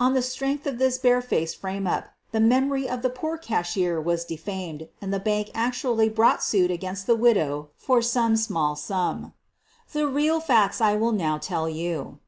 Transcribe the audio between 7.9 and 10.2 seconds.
some small sum. The